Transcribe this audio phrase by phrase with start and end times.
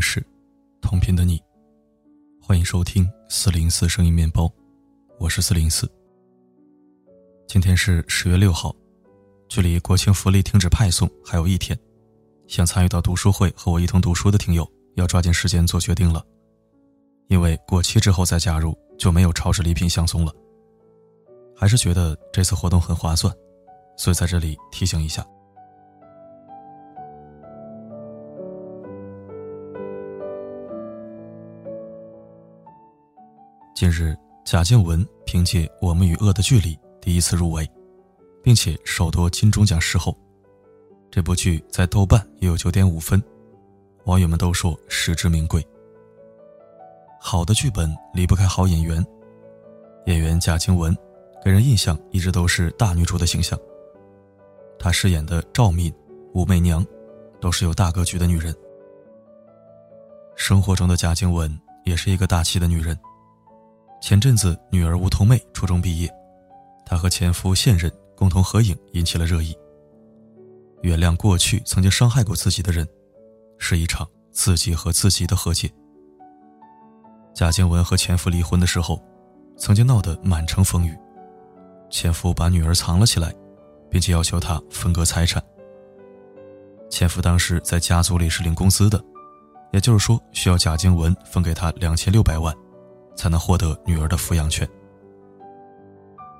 [0.00, 0.24] 是，
[0.80, 1.38] 同频的你，
[2.40, 4.50] 欢迎收听四零四声音面包，
[5.18, 5.90] 我是四零四。
[7.46, 8.74] 今天是十月六号，
[9.46, 11.78] 距离国庆福利停止派送还有一天，
[12.48, 16.24] 想参与到读书会和我一同读书的听友，要抓紧时间做决定了，
[17.28, 20.32] 因为过期之后再加入就没有超市礼品相送了。
[21.54, 23.32] 还是觉得这次活动很划算，
[23.98, 25.26] 所以在这里提醒一下。
[33.80, 37.66] 近日，贾静雯凭借《我们与恶的距离》第一次入围，
[38.42, 40.14] 并且首夺金钟奖视后。
[41.10, 43.22] 这部剧在豆瓣也有九点五分，
[44.04, 45.66] 网友们都说实至名归。
[47.18, 49.02] 好的剧本离不开好演员，
[50.04, 50.94] 演员贾静雯
[51.42, 53.58] 给人印象一直都是大女主的形象。
[54.78, 55.90] 她饰演的赵敏、
[56.34, 56.86] 武媚娘，
[57.40, 58.54] 都是有大格局的女人。
[60.36, 61.50] 生活中的贾静雯
[61.86, 62.94] 也是一个大气的女人。
[64.00, 66.10] 前阵子，女儿吴桐妹初中毕业，
[66.86, 69.54] 她和前夫现任共同合影，引起了热议。
[70.82, 72.88] 原谅过去曾经伤害过自己的人，
[73.58, 75.70] 是一场自己和自己的和解。
[77.34, 79.00] 贾静雯和前夫离婚的时候，
[79.58, 80.96] 曾经闹得满城风雨，
[81.90, 83.32] 前夫把女儿藏了起来，
[83.90, 85.42] 并且要求她分割财产。
[86.88, 89.00] 前夫当时在家族里是领工资的，
[89.72, 92.52] 也就是说，需要贾静雯分给他两千六百万。
[93.14, 94.68] 才能获得女儿的抚养权。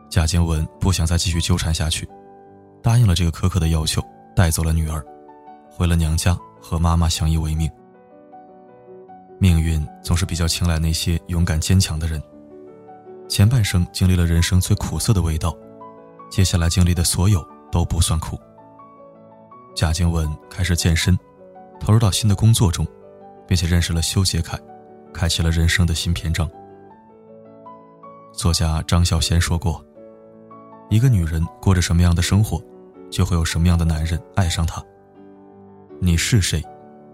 [0.08, 2.08] 贾静雯不想再继续纠缠下去，
[2.82, 4.02] 答应了这个苛刻的要求，
[4.34, 5.04] 带走了女儿，
[5.70, 7.70] 回了娘家和妈妈相依为命。
[9.38, 12.20] 命运总是比较青睐那些勇敢坚强的人。
[13.28, 15.56] 前半生经历了人生最苦涩的味道，
[16.28, 18.36] 接下来经历的所有都不算苦。
[19.76, 21.16] 贾静雯开始健身，
[21.78, 22.84] 投入到新的工作中，
[23.46, 24.58] 并且认识了修杰楷，
[25.14, 26.50] 开启了人生的新篇章。
[28.32, 29.84] 作家张小娴说过
[30.88, 32.62] ：“一个女人过着什么样的生活，
[33.10, 34.82] 就会有什么样的男人爱上她。
[36.00, 36.64] 你是谁，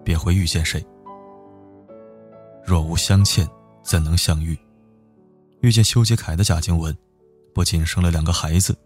[0.04, 0.84] 便会遇见谁。
[2.64, 3.48] 若无相欠，
[3.82, 4.56] 怎能相遇？
[5.62, 6.94] 遇见修杰楷的贾静雯，
[7.54, 8.76] 不仅生了两个孩子，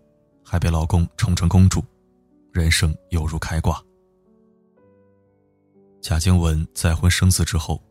[0.45, 1.83] 还被老公宠成公主，
[2.53, 3.83] 人生犹如开挂。
[6.01, 7.83] 贾静雯再婚生子之后，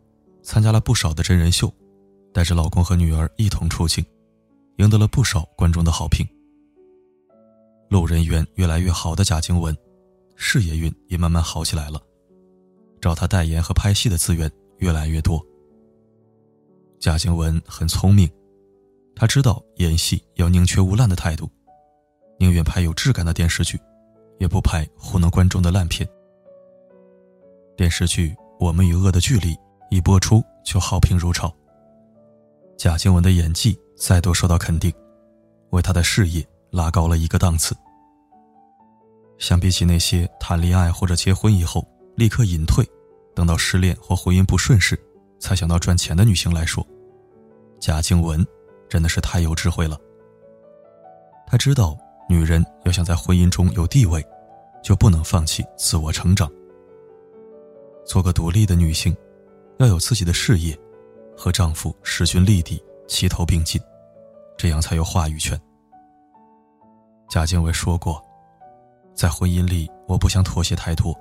[0.42, 1.72] 参加了不少的真人秀，
[2.34, 4.04] 带着老公和女儿一同出镜。”
[4.80, 6.26] 赢得了不少观众的好评。
[7.90, 9.76] 路人缘越来越好的贾静雯，
[10.38, 12.02] 事业运也慢慢好起来了，
[13.02, 15.46] 找她代言和拍戏的资源越来越多。
[16.98, 18.30] 贾静雯很聪明，
[19.16, 21.50] 她知道演戏要宁缺毋滥的态度，
[22.40, 23.78] 宁愿拍有质感的电视剧，
[24.40, 26.08] 也不拍糊弄观众的烂片。
[27.76, 28.30] 电视剧
[28.62, 29.54] 《我们与恶的距离》
[29.90, 31.54] 一播出就好评如潮。
[32.78, 33.78] 贾静雯的演技。
[34.00, 34.92] 再度受到肯定，
[35.72, 37.76] 为他的事业拉高了一个档次。
[39.38, 42.86] 相比起那些谈恋爱或者结婚以后立刻隐退，
[43.36, 44.98] 等到失恋或婚姻不顺时
[45.38, 46.86] 才想到赚钱的女性来说，
[47.78, 48.46] 贾静雯
[48.88, 49.98] 真的是太有智慧了。
[51.46, 51.98] 她知道，
[52.30, 54.26] 女人要想在婚姻中有地位，
[54.82, 56.50] 就不能放弃自我成长。
[58.06, 59.16] 做个独立的女性，
[59.78, 60.78] 要有自己的事业，
[61.36, 63.80] 和丈夫势均力敌，齐头并进。
[64.60, 65.58] 这样才有话语权。
[67.30, 68.22] 贾静雯说过，
[69.16, 71.18] 在婚姻里，我不想妥协太多。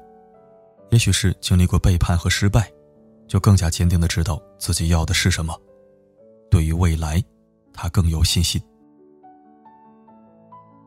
[0.90, 2.68] 也许是经历过背叛和失败，
[3.28, 5.56] 就更加坚定的知道自己要的是什么。
[6.50, 7.22] 对于未来，
[7.72, 8.60] 她更有信心。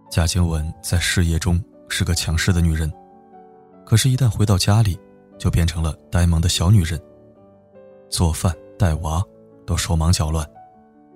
[0.10, 2.92] 贾静雯在事业中是个强势的女人，
[3.86, 5.00] 可是，一旦回到家里，
[5.40, 7.02] 就变成了呆萌的小女人。
[8.10, 9.24] 做饭、带娃，
[9.66, 10.46] 都手忙脚乱。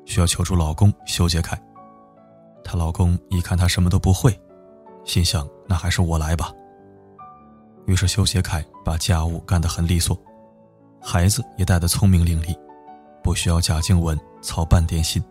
[0.06, 1.60] 需要求助老公修杰楷，
[2.64, 4.40] 她老公一看她什么都不会，
[5.04, 6.52] 心想那还是我来吧。
[7.86, 10.18] 于是修杰楷把家务干得很利索，
[11.02, 12.58] 孩子也带得聪明伶俐，
[13.24, 15.24] 不需要贾静雯操半点心。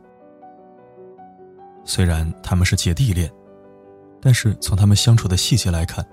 [1.84, 3.30] 虽然他们是姐弟恋，
[4.20, 6.04] 但是从他们相处的细节来看，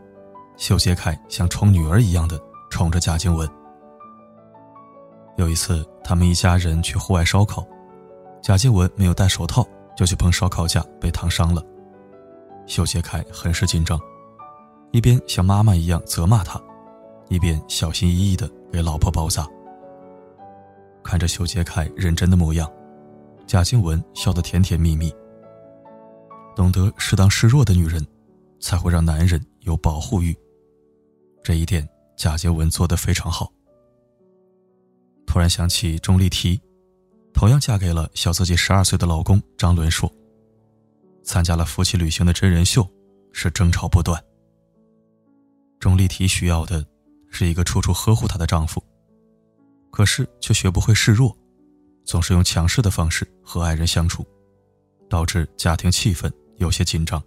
[0.57, 3.47] 修杰楷像宠女儿一样的宠着贾静雯。
[5.37, 7.65] 有一次，他们一家人去户外烧烤。
[8.41, 9.65] 贾静雯没有戴手套
[9.95, 11.63] 就去碰烧烤架，被烫伤了。
[12.65, 13.99] 修杰楷很是紧张，
[14.91, 16.61] 一边像妈妈一样责骂他，
[17.29, 19.47] 一边小心翼翼地给老婆包扎。
[21.03, 22.71] 看着修杰楷认真的模样，
[23.45, 25.13] 贾静雯笑得甜甜蜜蜜。
[26.55, 28.05] 懂得适当示弱的女人，
[28.59, 30.35] 才会让男人有保护欲。
[31.43, 33.51] 这一点，贾静雯做得非常好。
[35.25, 36.59] 突然想起钟丽缇，
[37.33, 40.11] 同样嫁给了小自己十二岁的老公张伦硕。
[41.23, 42.87] 参加了夫妻旅行的真人秀，
[43.31, 44.21] 是争吵不断。
[45.79, 46.85] 钟丽缇需要的
[47.29, 48.83] 是一个处处呵护她的丈夫，
[49.91, 51.35] 可是却学不会示弱，
[52.05, 54.25] 总是用强势的方式和爱人相处，
[55.09, 57.21] 导致家庭气氛有些紧张。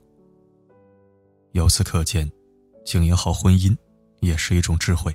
[1.52, 2.30] 由此可见，
[2.84, 3.76] 经营好婚姻
[4.20, 5.14] 也是一种智慧。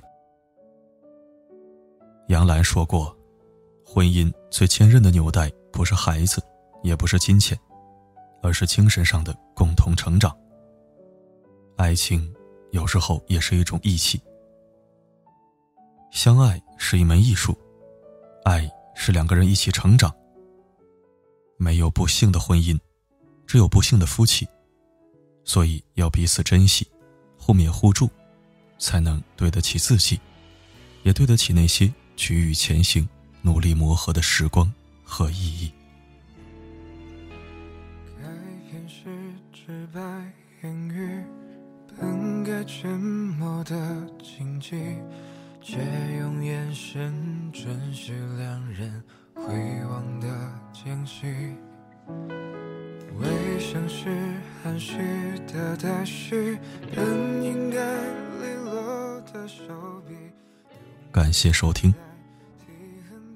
[2.28, 3.14] 杨澜说过
[3.92, 6.40] ：“婚姻最坚韧的纽带，不是孩子，
[6.84, 7.58] 也不是金钱。”
[8.40, 10.34] 而是精神上的共同成长。
[11.76, 12.32] 爱情
[12.70, 14.18] 有时候也是一种义气。
[16.10, 17.54] 相爱是一门艺术，
[18.44, 20.10] 爱是两个人一起成长。
[21.58, 22.78] 没有不幸的婚姻，
[23.46, 24.48] 只有不幸的夫妻。
[25.44, 26.88] 所以要彼此珍惜，
[27.38, 28.08] 互勉互助，
[28.78, 30.18] 才能对得起自己，
[31.02, 33.06] 也对得起那些举欲前行、
[33.42, 34.72] 努力磨合的时光
[35.04, 35.72] 和意义。
[39.92, 40.00] 白
[40.62, 41.24] 言语
[41.98, 44.76] 本该沉默的禁忌，
[45.60, 45.78] 却
[46.18, 49.02] 用眼神准许两人
[49.34, 49.42] 回
[49.90, 50.28] 望的
[50.72, 51.26] 间隙。
[53.18, 54.08] 微笑是
[54.62, 54.98] 含蓄
[55.52, 56.58] 的待续，
[56.94, 57.78] 本应该
[58.40, 59.64] 利落的手
[60.06, 60.14] 笔。
[61.10, 61.92] 感谢收听。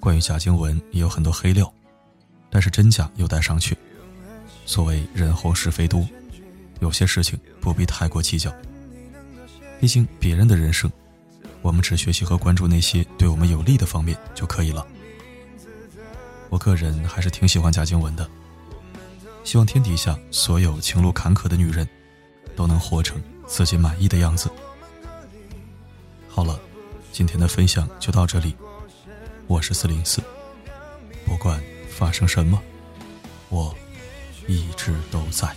[0.04, 1.72] 关于贾静雯也有很多黑料，
[2.50, 3.72] 但是真假有待商榷。
[4.66, 6.06] 所谓人红是非多。
[6.80, 8.54] 有些事情不必太过计较，
[9.80, 10.92] 毕竟别人的人生，
[11.62, 14.86] 我们只学习和关注那些对我们有利的方面就可以了。
[16.50, 18.28] 我个人还是挺喜欢贾静雯的，
[19.42, 21.88] 希望天底下所有情路坎坷的女人，
[22.54, 24.50] 都能活成自己满意的样子。
[26.28, 26.60] 好了，
[27.10, 28.54] 今天的分享就到这里，
[29.46, 30.23] 我是四零四，
[31.26, 32.61] 不管发生什么，
[33.50, 33.75] 我
[34.49, 35.49] 一直都在。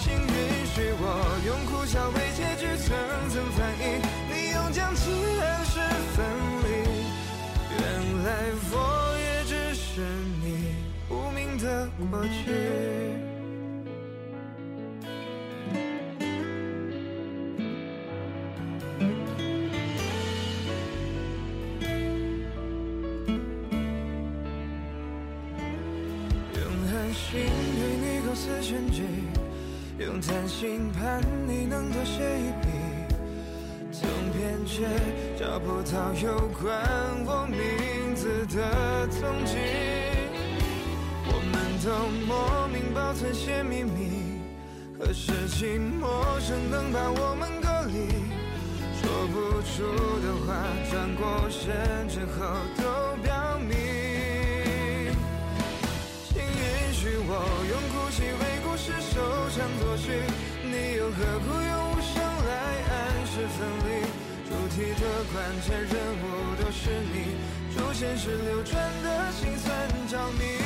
[0.00, 0.30] 请允
[0.74, 1.04] 许我
[1.44, 2.86] 用苦笑为结局层
[3.28, 3.82] 层翻译，
[4.30, 5.10] 你用将其
[5.42, 5.44] 暗
[12.06, 12.52] 过去。
[29.98, 32.68] 用贪心盼你能多写一笔，
[33.90, 34.86] 总编却
[35.36, 36.70] 找不到有关
[37.26, 39.56] 我名字的踪迹。
[41.84, 41.90] 都
[42.26, 44.40] 莫名保存些秘密，
[44.98, 48.08] 可是寂寞生能把我们隔离。
[48.98, 49.86] 说不出
[50.20, 50.48] 的话，
[50.90, 51.62] 转过身
[52.08, 52.36] 之后
[52.76, 52.82] 都
[53.22, 53.70] 表明。
[56.28, 57.32] 请允许我
[57.70, 59.22] 用哭泣为故事收
[59.54, 60.20] 场作序。
[60.64, 62.50] 你又何苦用无声来
[62.90, 63.88] 暗示分离？
[64.48, 65.02] 主题的
[65.32, 66.26] 关键人物
[66.60, 67.38] 都是你，
[67.76, 68.74] 主线是流转
[69.04, 69.68] 的心酸
[70.08, 70.57] 着迷。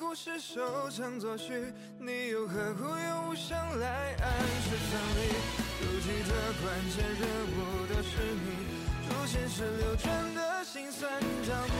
[0.00, 1.52] 故事收场作序，
[1.98, 4.32] 你又何苦用无声来暗
[4.64, 5.28] 示分离？
[5.78, 8.48] 主题的关键人物都是你，
[9.06, 11.72] 主线是流转的心酸着迷。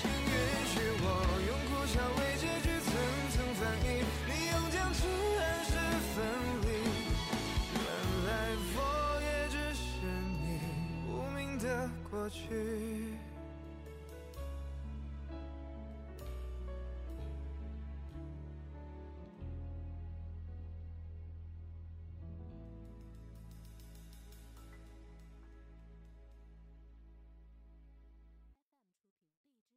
[0.00, 0.32] 请允
[0.72, 1.06] 许我
[1.46, 2.88] 用苦笑为结局层
[3.30, 3.86] 层翻译，
[4.26, 5.06] 你用僵持
[5.38, 5.70] 暗示
[6.14, 6.24] 分
[6.62, 6.66] 离。
[7.76, 7.84] 原
[8.26, 8.30] 来
[8.74, 8.78] 我
[9.20, 9.84] 也只是
[10.40, 10.44] 你
[11.12, 13.12] 无名的过去。